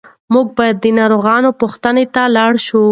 [0.33, 2.79] موږ باید د ناروغانو پوښتنې ته لاړ شو.